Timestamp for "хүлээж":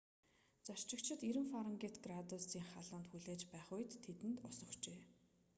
3.09-3.41